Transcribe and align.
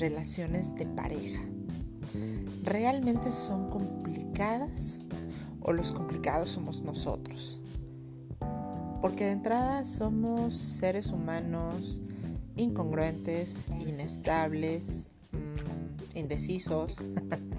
relaciones 0.00 0.74
de 0.74 0.86
pareja. 0.86 1.40
¿Realmente 2.64 3.30
son 3.30 3.70
complicadas 3.70 5.04
o 5.60 5.72
los 5.72 5.92
complicados 5.92 6.50
somos 6.50 6.82
nosotros? 6.82 7.60
Porque 9.00 9.24
de 9.24 9.32
entrada 9.32 9.84
somos 9.84 10.56
seres 10.56 11.12
humanos 11.12 12.00
incongruentes, 12.56 13.68
inestables, 13.80 15.08
mm, 15.32 16.18
indecisos. 16.18 17.02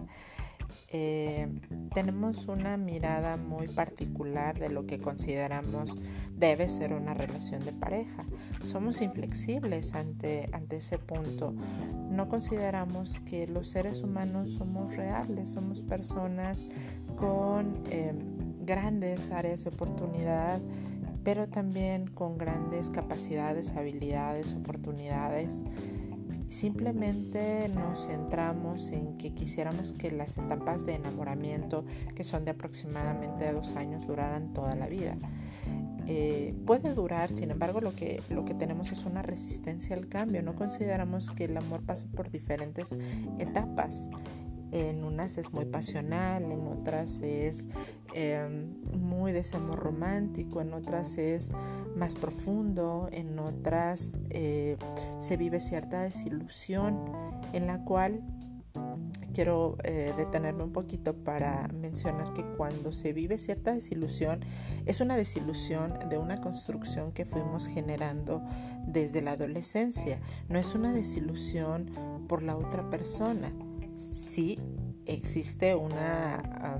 Eh, 0.93 1.47
tenemos 1.93 2.47
una 2.47 2.75
mirada 2.75 3.37
muy 3.37 3.67
particular 3.69 4.59
de 4.59 4.69
lo 4.69 4.85
que 4.85 4.99
consideramos 4.99 5.97
debe 6.37 6.67
ser 6.67 6.93
una 6.93 7.13
relación 7.13 7.63
de 7.63 7.71
pareja. 7.71 8.25
Somos 8.61 9.01
inflexibles 9.01 9.95
ante, 9.95 10.49
ante 10.51 10.77
ese 10.77 10.97
punto. 10.97 11.53
No 12.09 12.27
consideramos 12.27 13.19
que 13.19 13.47
los 13.47 13.69
seres 13.69 14.03
humanos 14.03 14.53
somos 14.53 14.95
reales, 14.95 15.51
somos 15.51 15.81
personas 15.81 16.67
con 17.15 17.83
eh, 17.89 18.13
grandes 18.65 19.31
áreas 19.31 19.63
de 19.63 19.69
oportunidad 19.69 20.61
pero 21.23 21.47
también 21.47 22.07
con 22.07 22.37
grandes 22.37 22.89
capacidades, 22.89 23.75
habilidades, 23.75 24.55
oportunidades. 24.55 25.63
Simplemente 26.51 27.69
nos 27.69 28.07
centramos 28.07 28.89
en 28.89 29.17
que 29.17 29.33
quisiéramos 29.33 29.93
que 29.93 30.11
las 30.11 30.37
etapas 30.37 30.85
de 30.85 30.95
enamoramiento, 30.95 31.85
que 32.13 32.25
son 32.25 32.43
de 32.43 32.51
aproximadamente 32.51 33.49
dos 33.53 33.77
años, 33.77 34.05
duraran 34.05 34.51
toda 34.51 34.75
la 34.75 34.87
vida. 34.87 35.15
Eh, 36.07 36.53
puede 36.65 36.93
durar, 36.93 37.31
sin 37.31 37.51
embargo, 37.51 37.79
lo 37.79 37.95
que, 37.95 38.21
lo 38.29 38.43
que 38.43 38.53
tenemos 38.53 38.91
es 38.91 39.05
una 39.05 39.21
resistencia 39.21 39.95
al 39.95 40.09
cambio. 40.09 40.43
No 40.43 40.53
consideramos 40.53 41.31
que 41.31 41.45
el 41.45 41.55
amor 41.55 41.83
pasa 41.83 42.07
por 42.13 42.29
diferentes 42.29 42.97
etapas 43.39 44.09
en 44.71 45.03
unas 45.03 45.37
es 45.37 45.53
muy 45.53 45.65
pasional, 45.65 46.43
en 46.43 46.67
otras 46.67 47.21
es 47.21 47.67
em, 48.13 48.81
muy 48.93 49.31
desamor 49.31 49.79
romántico, 49.79 50.61
en 50.61 50.73
otras 50.73 51.17
es 51.17 51.51
más 51.95 52.15
profundo, 52.15 53.09
en 53.11 53.37
otras 53.39 54.15
eh, 54.29 54.77
se 55.19 55.37
vive 55.37 55.59
cierta 55.59 56.01
desilusión 56.01 56.99
en 57.53 57.67
la 57.67 57.83
cual 57.83 58.21
quiero 59.33 59.77
eh, 59.83 60.13
detenerme 60.17 60.63
un 60.63 60.71
poquito 60.71 61.15
para 61.23 61.67
mencionar 61.69 62.33
que 62.33 62.43
cuando 62.43 62.91
se 62.91 63.13
vive 63.13 63.37
cierta 63.37 63.73
desilusión 63.73 64.39
es 64.85 65.01
una 65.01 65.15
desilusión 65.15 65.93
de 66.09 66.17
una 66.17 66.41
construcción 66.41 67.11
que 67.11 67.25
fuimos 67.25 67.67
generando 67.67 68.41
desde 68.87 69.21
la 69.21 69.31
adolescencia, 69.31 70.19
no 70.49 70.57
es 70.57 70.75
una 70.75 70.93
desilusión 70.93 71.89
por 72.27 72.43
la 72.43 72.55
otra 72.55 72.89
persona 72.89 73.51
sí 74.01 74.59
existe 75.05 75.75
una 75.75 76.79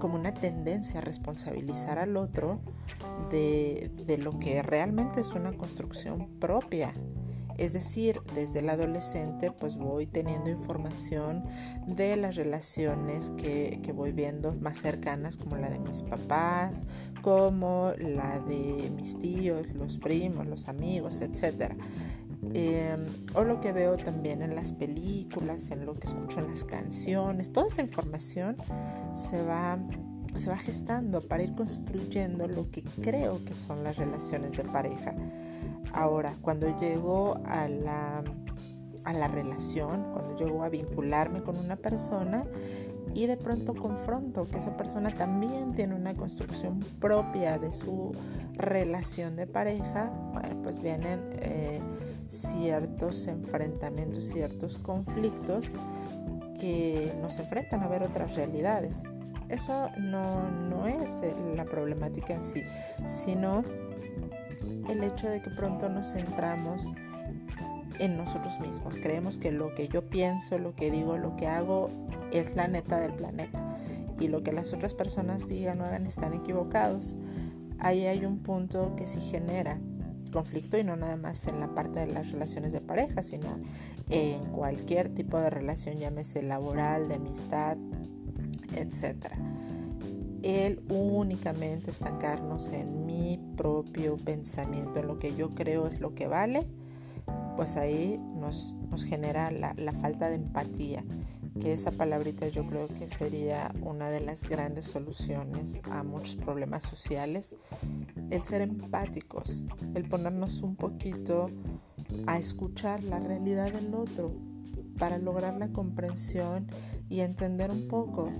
como 0.00 0.16
una 0.16 0.34
tendencia 0.34 0.98
a 0.98 1.00
responsabilizar 1.00 1.98
al 1.98 2.18
otro 2.18 2.60
de, 3.30 3.90
de 4.06 4.18
lo 4.18 4.38
que 4.38 4.62
realmente 4.62 5.20
es 5.22 5.28
una 5.28 5.52
construcción 5.56 6.28
propia. 6.38 6.92
Es 7.56 7.72
decir, 7.72 8.20
desde 8.34 8.58
el 8.58 8.68
adolescente 8.68 9.52
pues 9.52 9.76
voy 9.76 10.06
teniendo 10.06 10.50
información 10.50 11.44
de 11.86 12.16
las 12.16 12.34
relaciones 12.34 13.30
que, 13.30 13.80
que, 13.82 13.92
voy 13.92 14.12
viendo 14.12 14.52
más 14.56 14.78
cercanas 14.78 15.36
como 15.36 15.56
la 15.56 15.70
de 15.70 15.78
mis 15.78 16.02
papás, 16.02 16.86
como 17.22 17.92
la 17.96 18.40
de 18.40 18.90
mis 18.94 19.18
tíos, 19.20 19.68
los 19.72 19.98
primos, 19.98 20.46
los 20.46 20.68
amigos, 20.68 21.20
etc. 21.20 21.74
Em, 22.52 23.06
o 23.34 23.44
lo 23.44 23.60
que 23.60 23.72
veo 23.72 23.96
también 23.96 24.42
en 24.42 24.54
las 24.54 24.72
películas, 24.72 25.70
en 25.70 25.86
lo 25.86 25.94
que 25.94 26.06
escucho 26.06 26.40
en 26.40 26.48
las 26.48 26.64
canciones, 26.64 27.52
toda 27.52 27.66
esa 27.66 27.82
información 27.82 28.56
se 29.14 29.42
va, 29.42 29.78
se 30.34 30.50
va 30.50 30.58
gestando 30.58 31.22
para 31.22 31.42
ir 31.42 31.54
construyendo 31.54 32.46
lo 32.46 32.70
que 32.70 32.82
creo 33.02 33.44
que 33.44 33.54
son 33.54 33.82
las 33.84 33.96
relaciones 33.96 34.56
de 34.56 34.64
pareja. 34.64 35.14
Ahora, 35.92 36.36
cuando 36.42 36.78
llego 36.78 37.40
a 37.46 37.68
la, 37.68 38.22
a 39.04 39.12
la 39.12 39.28
relación, 39.28 40.04
cuando 40.12 40.36
llego 40.36 40.62
a 40.64 40.68
vincularme 40.68 41.42
con 41.42 41.56
una 41.56 41.76
persona, 41.76 42.44
y 43.14 43.26
de 43.26 43.36
pronto 43.36 43.74
confronto 43.74 44.48
que 44.48 44.58
esa 44.58 44.76
persona 44.76 45.14
también 45.14 45.74
tiene 45.74 45.94
una 45.94 46.14
construcción 46.14 46.80
propia 47.00 47.58
de 47.58 47.72
su 47.72 48.12
relación 48.54 49.36
de 49.36 49.46
pareja, 49.46 50.10
bueno, 50.32 50.60
pues 50.62 50.82
vienen 50.82 51.20
eh, 51.34 51.80
ciertos 52.34 53.26
enfrentamientos, 53.28 54.26
ciertos 54.26 54.78
conflictos 54.78 55.70
que 56.60 57.14
nos 57.20 57.38
enfrentan 57.38 57.82
a 57.82 57.88
ver 57.88 58.02
otras 58.02 58.34
realidades. 58.34 59.04
Eso 59.48 59.90
no, 59.98 60.50
no 60.50 60.86
es 60.86 61.10
la 61.54 61.64
problemática 61.64 62.34
en 62.34 62.44
sí, 62.44 62.62
sino 63.06 63.64
el 64.88 65.02
hecho 65.02 65.28
de 65.28 65.42
que 65.42 65.50
pronto 65.50 65.88
nos 65.88 66.12
centramos 66.12 66.92
en 67.98 68.16
nosotros 68.16 68.60
mismos. 68.60 68.98
Creemos 68.98 69.38
que 69.38 69.52
lo 69.52 69.74
que 69.74 69.88
yo 69.88 70.08
pienso, 70.08 70.58
lo 70.58 70.74
que 70.74 70.90
digo, 70.90 71.18
lo 71.18 71.36
que 71.36 71.46
hago 71.46 71.90
es 72.32 72.56
la 72.56 72.66
neta 72.68 72.98
del 72.98 73.12
planeta. 73.12 73.78
Y 74.18 74.28
lo 74.28 74.42
que 74.42 74.52
las 74.52 74.72
otras 74.72 74.94
personas 74.94 75.48
digan 75.48 75.80
o 75.80 75.84
hagan 75.84 76.06
están 76.06 76.34
equivocados. 76.34 77.16
Ahí 77.78 78.06
hay 78.06 78.24
un 78.24 78.38
punto 78.38 78.94
que 78.96 79.06
sí 79.06 79.20
genera 79.20 79.78
conflicto 80.34 80.76
y 80.76 80.82
no 80.82 80.96
nada 80.96 81.16
más 81.16 81.46
en 81.46 81.60
la 81.60 81.68
parte 81.74 82.00
de 82.00 82.08
las 82.08 82.32
relaciones 82.32 82.72
de 82.72 82.80
pareja, 82.80 83.22
sino 83.22 83.60
en 84.10 84.44
cualquier 84.46 85.14
tipo 85.14 85.38
de 85.38 85.48
relación, 85.48 85.96
llámese 85.98 86.42
laboral, 86.42 87.06
de 87.08 87.14
amistad, 87.14 87.76
etc. 88.74 89.26
El 90.42 90.82
únicamente 90.90 91.92
estancarnos 91.92 92.70
en 92.70 93.06
mi 93.06 93.38
propio 93.56 94.16
pensamiento, 94.16 94.98
en 94.98 95.06
lo 95.06 95.20
que 95.20 95.36
yo 95.36 95.50
creo 95.50 95.86
es 95.86 96.00
lo 96.00 96.16
que 96.16 96.26
vale, 96.26 96.66
pues 97.56 97.76
ahí 97.76 98.20
nos, 98.34 98.74
nos 98.90 99.04
genera 99.04 99.52
la, 99.52 99.72
la 99.76 99.92
falta 99.92 100.28
de 100.28 100.34
empatía 100.34 101.04
que 101.60 101.72
esa 101.72 101.92
palabrita 101.92 102.48
yo 102.48 102.66
creo 102.66 102.88
que 102.88 103.06
sería 103.06 103.72
una 103.80 104.10
de 104.10 104.20
las 104.20 104.42
grandes 104.48 104.86
soluciones 104.86 105.80
a 105.84 106.02
muchos 106.02 106.36
problemas 106.36 106.82
sociales, 106.82 107.56
el 108.36 108.42
ser 108.42 108.62
empáticos, 108.62 109.64
el 109.94 110.08
ponernos 110.08 110.62
un 110.62 110.76
poquito 110.76 111.50
a 112.26 112.38
escuchar 112.38 113.04
la 113.04 113.20
realidad 113.20 113.72
del 113.72 113.94
otro 113.94 114.32
para 114.98 115.18
lograr 115.18 115.54
la 115.56 115.68
comprensión 115.68 116.66
y 117.08 117.20
entender 117.20 117.70
un 117.70 117.86
poco 117.86 118.30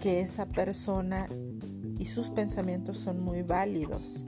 que 0.00 0.20
esa 0.20 0.46
persona 0.46 1.28
y 1.98 2.06
sus 2.06 2.30
pensamientos 2.30 2.98
son 2.98 3.20
muy 3.20 3.42
válidos 3.42 4.24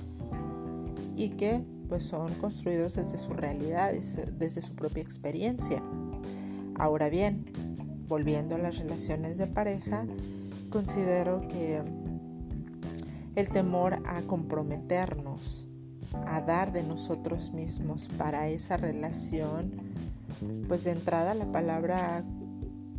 y 1.15 1.31
que 1.31 1.65
pues 1.89 2.05
son 2.05 2.34
construidos 2.34 2.97
desde 2.97 3.19
su 3.19 3.33
realidad, 3.33 3.93
desde 4.39 4.62
su 4.62 4.75
propia 4.75 5.03
experiencia. 5.03 5.83
Ahora 6.77 7.09
bien, 7.09 7.47
volviendo 8.06 8.55
a 8.55 8.59
las 8.59 8.78
relaciones 8.78 9.39
de 9.39 9.47
pareja, 9.47 10.06
considero 10.71 11.47
que 11.49 11.83
el 13.37 13.49
temor 13.49 14.03
a 14.07 14.23
comprometernos, 14.23 15.67
a 16.27 16.41
dar 16.41 16.73
de 16.73 16.83
nosotros 16.83 17.53
mismos 17.53 18.09
para 18.19 18.49
esa 18.49 18.77
relación, 18.77 19.73
pues 20.69 20.85
de 20.85 20.93
entrada 20.93 21.35
la 21.35 21.51
palabra 21.51 22.25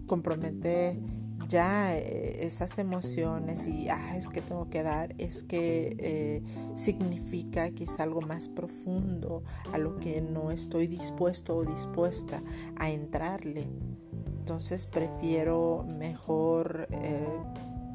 compromete 0.08 1.00
ya 1.48 1.96
eh, 1.96 2.46
esas 2.46 2.80
emociones 2.80 3.68
y 3.68 3.90
ah, 3.90 4.16
es 4.16 4.30
que 4.30 4.42
tengo 4.42 4.70
que 4.70 4.84
dar, 4.84 5.14
es 5.18 5.44
que 5.44 5.96
eh, 6.00 6.44
significa 6.76 7.72
que 7.72 7.84
es 7.84 8.00
algo 8.00 8.22
más 8.22 8.48
profundo 8.48 9.44
a 9.74 9.78
lo 9.78 9.98
que 9.98 10.22
no 10.22 10.52
estoy 10.52 10.88
dispuesto 10.88 11.58
o 11.58 11.66
dispuesta 11.66 12.42
a 12.78 12.90
entrarle. 12.90 13.68
Entonces 14.40 14.86
prefiero 14.86 15.86
mejor 15.88 16.88
eh, 16.92 17.28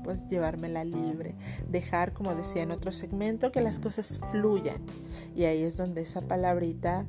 pues 0.06 0.28
llevármela 0.28 0.84
libre, 0.84 1.34
dejar 1.68 2.12
como 2.12 2.36
decía 2.36 2.62
en 2.62 2.70
otro 2.70 2.92
segmento 2.92 3.50
que 3.50 3.60
las 3.60 3.80
cosas 3.80 4.20
fluyan. 4.30 4.80
Y 5.34 5.46
ahí 5.46 5.64
es 5.64 5.76
donde 5.76 6.02
esa 6.02 6.20
palabrita 6.20 7.06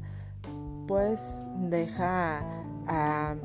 pues 0.88 1.46
deja 1.70 2.44
a, 2.88 3.36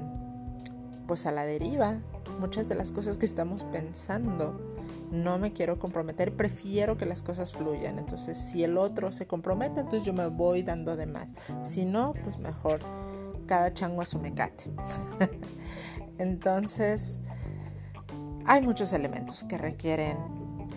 pues 1.06 1.26
a 1.26 1.32
la 1.32 1.44
deriva 1.44 1.98
muchas 2.40 2.66
de 2.70 2.76
las 2.76 2.92
cosas 2.92 3.18
que 3.18 3.26
estamos 3.26 3.64
pensando. 3.64 4.58
No 5.10 5.36
me 5.36 5.52
quiero 5.52 5.78
comprometer, 5.78 6.34
prefiero 6.34 6.96
que 6.96 7.04
las 7.04 7.20
cosas 7.20 7.52
fluyan. 7.52 7.98
Entonces, 7.98 8.38
si 8.38 8.64
el 8.64 8.78
otro 8.78 9.12
se 9.12 9.26
compromete, 9.26 9.80
entonces 9.80 10.06
yo 10.06 10.14
me 10.14 10.28
voy 10.28 10.62
dando 10.62 10.96
de 10.96 11.04
más. 11.04 11.28
Si 11.60 11.84
no, 11.84 12.14
pues 12.24 12.38
mejor 12.38 12.80
cada 13.46 13.74
chango 13.74 14.00
a 14.00 14.06
su 14.06 14.18
mecate. 14.18 14.70
Entonces, 16.16 17.20
hay 18.44 18.62
muchos 18.62 18.92
elementos 18.92 19.44
que 19.44 19.58
requieren 19.58 20.16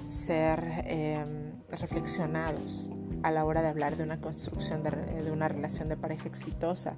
ser 0.07 0.63
em, 0.85 1.53
reflexionados 1.69 2.89
a 3.23 3.31
la 3.31 3.45
hora 3.45 3.61
de 3.61 3.69
hablar 3.69 3.97
de 3.97 4.03
una 4.03 4.21
construcción 4.21 4.83
de, 4.83 5.31
una 5.31 5.47
relación 5.47 5.89
de 5.89 5.97
pareja 5.97 6.27
exitosa. 6.27 6.95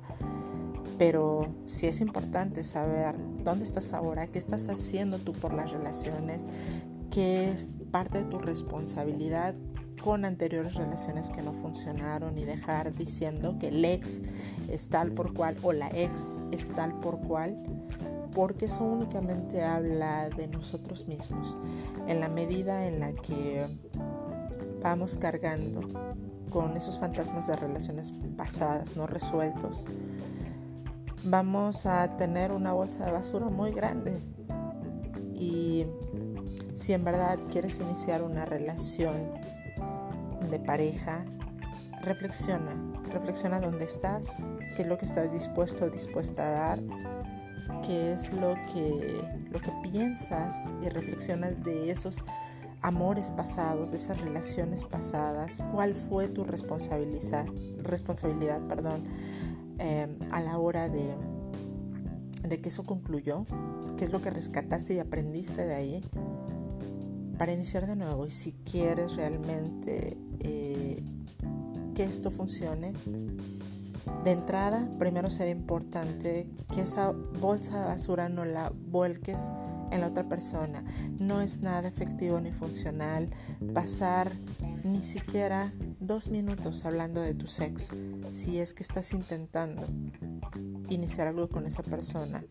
Pero 0.98 1.48
sí 1.68 1.88
es 1.88 2.02
importante 2.02 2.64
saber 2.64 3.16
dónde 3.44 3.64
estás 3.64 3.94
ahora, 3.94 4.28
qué 4.28 4.40
estás 4.40 4.68
haciendo 4.68 5.20
tú 5.20 5.34
por 5.34 5.54
las 5.54 5.72
relaciones, 5.72 6.46
qué 7.12 7.52
es 7.52 7.78
parte 7.92 8.20
de 8.20 8.26
tu 8.26 8.40
responsabilidad 8.40 9.56
con 10.04 10.26
anteriores 10.26 10.76
relaciones 10.76 11.30
que 11.30 11.42
no 11.42 11.54
funcionaron 11.54 12.38
y 12.38 12.46
dejar 12.46 12.94
diciendo 12.94 13.58
que 13.60 13.70
el 13.70 13.84
ex 13.86 14.22
es 14.70 14.90
tal 14.90 15.12
por 15.12 15.34
cual 15.34 15.58
o 15.62 15.72
la 15.72 15.90
ex 15.90 16.30
es 16.52 16.70
tal 16.70 17.00
por 17.00 17.20
cual, 17.20 17.58
porque 18.38 18.66
eso 18.66 18.84
únicamente 18.84 19.64
habla 19.64 20.30
de 20.30 20.48
nosotros 20.48 21.08
mismos. 21.08 21.58
En 22.06 22.20
la 22.20 22.30
medida 22.30 22.86
en 22.86 23.00
la 23.00 23.12
que 23.14 23.66
vamos 24.80 25.16
cargando 25.16 25.82
con 26.52 26.78
esos 26.78 27.00
fantasmas 27.00 27.48
de 27.48 27.56
relaciones 27.56 28.14
pasadas 28.38 28.96
no 28.96 29.08
resueltos, 29.08 29.88
vamos 31.24 31.88
a 31.88 32.16
tener 32.16 32.52
una 32.52 32.74
bolsa 32.74 33.06
de 33.06 33.12
basura 33.12 33.48
muy 33.48 33.72
grande. 33.72 34.22
Y 35.34 35.88
si 36.76 36.94
en 36.94 37.04
verdad 37.04 37.40
quieres 37.50 37.80
iniciar 37.80 38.22
una 38.22 38.46
relación 38.46 39.32
de 40.48 40.60
pareja, 40.60 41.26
reflexiona, 42.04 42.76
reflexiona 43.12 43.60
dónde 43.60 43.86
estás, 43.86 44.38
qué 44.76 44.84
es 44.84 44.88
lo 44.88 45.00
que 45.00 45.06
estás 45.06 45.34
dispuesto 45.34 45.86
o 45.86 45.90
dispuesta 45.90 46.44
a 46.44 46.52
dar, 46.52 46.80
qué 47.86 48.14
es 48.14 48.34
lo 48.34 48.56
que, 48.74 49.22
lo 49.52 49.60
que 49.60 49.72
piensas 49.84 50.70
y 50.82 50.90
reflexionas 50.90 51.64
de 51.64 51.92
esos 51.92 52.24
amores 52.82 53.32
pasados, 53.32 53.92
de 53.92 53.98
esas 53.98 54.20
relaciones 54.22 54.84
pasadas, 54.84 55.60
cuál 55.72 55.96
fue 55.96 56.28
tu 56.28 56.44
responsabilidad, 56.44 57.46
responsabilidad 57.84 58.62
perdón, 58.68 59.04
Em, 59.80 60.18
a 60.32 60.42
la 60.42 60.58
hora 60.58 60.90
de, 60.90 61.16
de 62.48 62.60
que 62.60 62.70
eso 62.70 62.84
concluyó, 62.84 63.46
qué 63.96 64.06
es 64.06 64.12
lo 64.12 64.22
que 64.22 64.32
rescataste 64.32 64.96
y 64.96 65.00
aprendiste 65.00 65.68
de 65.68 65.76
ahí, 65.76 66.02
para 67.38 67.52
iniciar 67.54 67.86
de 67.86 67.96
nuevo. 67.96 68.26
Y 68.26 68.32
si 68.32 68.54
quieres 68.54 69.16
realmente 69.16 70.18
eh, 70.40 71.04
que 71.94 72.04
esto 72.04 72.32
funcione, 72.32 72.94
de 74.28 74.34
entrada, 74.34 74.90
primero 75.00 75.30
será 75.30 75.50
importante 75.50 76.50
que 76.74 76.82
esa 76.82 77.12
bolsa 77.12 77.80
de 77.80 77.86
basura 77.86 78.28
no 78.28 78.44
la 78.44 78.74
vuelques 78.76 79.42
en 79.90 80.02
la 80.02 80.08
otra 80.08 80.28
persona. 80.28 80.84
No 81.18 81.40
es 81.40 81.62
nada 81.62 81.88
efectivo 81.88 82.42
ni 82.42 82.52
funcional 82.52 83.30
pasar 83.74 84.34
ni 84.84 85.06
siquiera 85.06 85.72
dos 86.02 86.28
minutos 86.28 86.84
hablando 86.84 87.22
de 87.22 87.36
tu 87.36 87.48
sex 87.48 87.92
si 88.32 88.60
es 88.60 88.74
que 88.74 88.84
estás 88.84 89.14
intentando 89.14 89.84
iniciar 90.90 91.28
algo 91.28 91.48
con 91.48 91.66
esa 91.66 91.84
persona. 91.84 92.44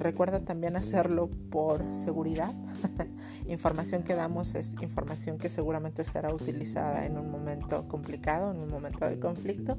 Recuerda 0.00 0.40
también 0.40 0.76
hacerlo 0.76 1.28
por 1.50 1.84
seguridad. 1.94 2.54
información 3.48 4.02
que 4.02 4.14
damos 4.14 4.54
es 4.54 4.74
información 4.80 5.36
que 5.36 5.50
seguramente 5.50 6.04
será 6.04 6.32
utilizada 6.32 7.04
en 7.04 7.18
un 7.18 7.30
momento 7.30 7.86
complicado, 7.86 8.50
en 8.50 8.60
un 8.60 8.68
momento 8.68 9.04
de 9.04 9.20
conflicto, 9.20 9.76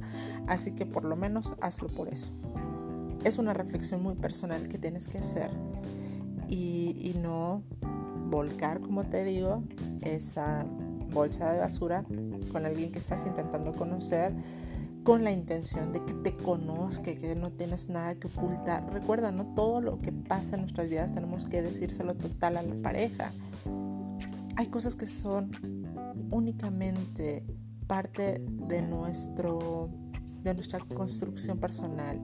así 0.47 0.75
que 0.75 0.85
por 0.85 1.05
lo 1.05 1.15
menos 1.15 1.55
hazlo 1.59 1.87
por 1.87 2.07
eso. 2.07 2.31
Es 3.23 3.39
una 3.39 3.55
reflexión 3.55 4.03
muy 4.03 4.13
personal 4.13 4.67
que 4.67 4.77
tienes 4.77 5.07
que 5.07 5.17
hacer 5.17 5.49
y, 6.47 6.95
y 6.99 7.19
no 7.19 7.63
volcar, 8.29 8.79
como 8.79 9.05
te 9.05 9.23
digo, 9.23 9.63
esa 10.01 10.67
bolsa 11.11 11.51
de 11.51 11.59
basura 11.59 12.05
con 12.51 12.67
alguien 12.67 12.91
que 12.91 12.99
estás 12.99 13.25
intentando 13.25 13.73
conocer 13.73 14.35
con 15.03 15.23
la 15.23 15.31
intención 15.31 15.91
de 15.91 16.03
que 16.05 16.13
te 16.13 16.35
conozca, 16.35 17.15
que 17.15 17.35
no 17.35 17.51
tienes 17.51 17.89
nada 17.89 18.15
que 18.15 18.27
ocultar. 18.27 18.91
Recuerda, 18.91 19.31
no 19.31 19.45
todo 19.53 19.81
lo 19.81 19.99
que 19.99 20.11
pasa 20.11 20.55
en 20.55 20.61
nuestras 20.61 20.89
vidas 20.89 21.13
tenemos 21.13 21.45
que 21.45 21.61
decírselo 21.61 22.15
total 22.15 22.57
a 22.57 22.61
la 22.61 22.75
pareja. 22.81 23.31
Hay 24.57 24.67
cosas 24.67 24.95
que 24.95 25.07
son 25.07 25.51
únicamente 26.29 27.43
parte 27.87 28.43
de 28.67 28.81
nuestro 28.81 29.89
de 30.43 30.53
nuestra 30.55 30.79
construcción 30.79 31.59
personal, 31.59 32.19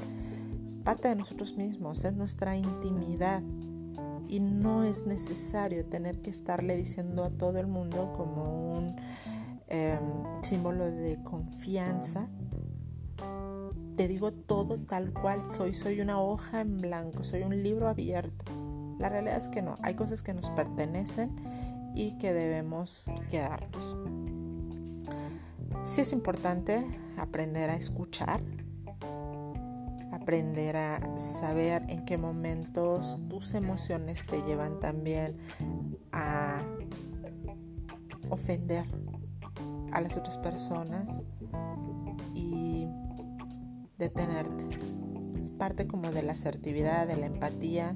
parte 0.83 1.07
de 1.07 1.15
nosotros 1.15 1.55
mismos, 1.55 2.03
es 2.03 2.13
nuestra 2.13 2.57
intimidad 2.57 3.43
y 4.27 4.39
no 4.39 4.83
es 4.83 5.05
necesario 5.05 5.85
tener 5.85 6.21
que 6.21 6.29
estarle 6.29 6.75
diciendo 6.75 7.23
a 7.23 7.29
todo 7.29 7.59
el 7.59 7.67
mundo 7.67 8.13
como 8.15 8.71
un 8.71 8.95
em, 9.67 9.99
símbolo 10.41 10.85
de 10.85 11.21
confianza. 11.23 12.27
Te 13.95 14.07
digo 14.07 14.31
todo 14.31 14.77
tal 14.77 15.11
cual 15.11 15.45
soy, 15.45 15.73
soy 15.73 16.01
una 16.01 16.21
hoja 16.21 16.61
en 16.61 16.77
blanco, 16.77 17.23
soy 17.23 17.43
un 17.43 17.63
libro 17.63 17.87
abierto. 17.87 18.45
La 18.99 19.09
realidad 19.09 19.37
es 19.37 19.49
que 19.49 19.61
no, 19.61 19.75
hay 19.81 19.95
cosas 19.95 20.23
que 20.23 20.33
nos 20.33 20.49
pertenecen 20.51 21.35
y 21.95 22.17
que 22.17 22.33
debemos 22.33 23.09
quedarnos. 23.29 23.97
Sí 25.83 26.01
es 26.01 26.13
importante 26.13 26.85
aprender 27.17 27.69
a 27.69 27.75
escuchar, 27.75 28.43
aprender 30.11 30.75
a 30.77 31.17
saber 31.17 31.83
en 31.87 32.05
qué 32.05 32.17
momentos 32.17 33.17
tus 33.29 33.53
emociones 33.53 34.25
te 34.25 34.41
llevan 34.43 34.79
también 34.79 35.37
a 36.11 36.61
ofender 38.29 38.85
a 39.91 40.01
las 40.01 40.17
otras 40.17 40.37
personas 40.37 41.23
detenerte. 43.97 44.79
Es 45.39 45.51
parte 45.51 45.87
como 45.87 46.11
de 46.11 46.23
la 46.23 46.33
asertividad, 46.33 47.07
de 47.07 47.17
la 47.17 47.27
empatía 47.27 47.95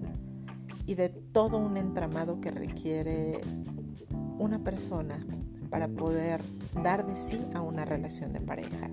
y 0.86 0.95
de 0.95 1.09
todo 1.09 1.57
un 1.57 1.77
entramado 1.77 2.42
que 2.42 2.51
requiere 2.51 3.42
una 4.39 4.63
persona 4.63 5.19
para 5.69 5.88
poder 5.88 6.42
dar 6.83 7.06
de 7.06 7.15
sí 7.15 7.42
a 7.53 7.62
una 7.62 7.86
relación 7.86 8.33
de 8.33 8.42
pareja. 8.42 8.89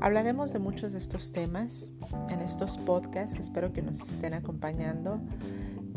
Hablaremos 0.00 0.52
de 0.52 0.58
muchos 0.58 0.92
de 0.92 0.98
estos 0.98 1.32
temas 1.32 1.92
en 2.28 2.40
estos 2.40 2.76
podcasts. 2.76 3.38
Espero 3.38 3.72
que 3.72 3.82
nos 3.82 4.00
estén 4.02 4.34
acompañando, 4.34 5.20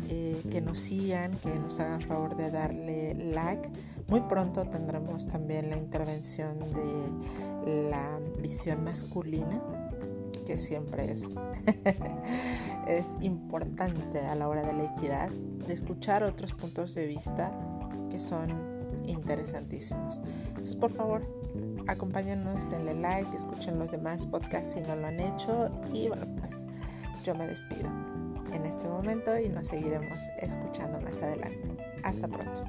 eh, 0.08 0.42
que 0.50 0.60
nos 0.60 0.78
sigan, 0.78 1.32
que 1.38 1.58
nos 1.58 1.80
hagan 1.80 2.02
favor 2.02 2.36
de 2.36 2.50
darle 2.50 3.14
like. 3.14 3.68
Muy 4.08 4.20
pronto 4.20 4.64
tendremos 4.68 5.26
también 5.26 5.70
la 5.70 5.76
intervención 5.76 6.58
de 6.60 7.90
la 7.90 8.20
visión 8.40 8.84
masculina, 8.84 9.60
que 10.46 10.56
siempre 10.58 11.12
es, 11.12 11.34
es 12.88 13.16
importante 13.20 14.20
a 14.20 14.34
la 14.34 14.48
hora 14.48 14.62
de 14.62 14.72
la 14.72 14.84
equidad, 14.84 15.28
de 15.28 15.74
escuchar 15.74 16.22
otros 16.22 16.54
puntos 16.54 16.94
de 16.94 17.06
vista 17.06 17.52
que 18.08 18.18
son 18.18 18.76
interesantísimos. 19.06 20.22
Entonces, 20.48 20.76
por 20.76 20.92
favor, 20.92 21.22
acompáñenos, 21.86 22.70
denle 22.70 22.94
like, 22.94 23.36
escuchen 23.36 23.78
los 23.78 23.90
demás 23.90 24.26
podcasts 24.26 24.74
si 24.74 24.80
no 24.80 24.96
lo 24.96 25.06
han 25.06 25.20
hecho 25.20 25.70
y 25.92 26.08
bueno, 26.08 26.26
pues 26.38 26.66
yo 27.24 27.34
me 27.34 27.46
despido 27.46 27.90
en 28.52 28.64
este 28.64 28.88
momento 28.88 29.38
y 29.38 29.48
nos 29.48 29.68
seguiremos 29.68 30.22
escuchando 30.40 31.00
más 31.00 31.22
adelante. 31.22 31.70
Hasta 32.02 32.28
pronto. 32.28 32.64